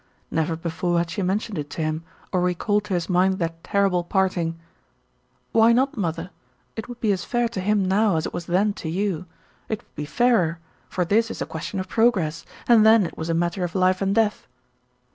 Never 0.31 0.55
before 0.55 0.97
had 0.97 1.11
she 1.11 1.21
mentioned 1.21 1.59
it 1.59 1.69
to 1.69 1.81
him, 1.83 2.03
or 2.31 2.41
recalled 2.41 2.85
to 2.85 2.95
his 2.95 3.07
mind 3.07 3.37
that 3.37 3.63
terrible 3.63 4.03
parting. 4.03 4.59
"Why 5.51 5.73
not, 5.73 5.95
mother? 5.95 6.31
It 6.75 6.89
would 6.89 6.99
be 6.99 7.11
as 7.11 7.23
fair 7.23 7.47
to 7.49 7.61
him 7.61 7.85
now 7.85 8.15
as 8.15 8.25
it 8.25 8.33
was 8.33 8.47
then 8.47 8.73
to 8.81 8.89
you. 8.89 9.27
It 9.69 9.83
would 9.83 9.95
be 9.95 10.05
fairer; 10.05 10.57
for 10.89 11.05
this 11.05 11.29
is 11.29 11.39
a 11.39 11.45
question 11.45 11.79
of 11.79 11.87
progress, 11.87 12.47
and 12.67 12.83
then 12.83 13.05
it 13.05 13.15
was 13.15 13.29
a 13.29 13.35
matter 13.35 13.63
of 13.63 13.75
life 13.75 14.01
and 14.01 14.15
death." 14.15 14.47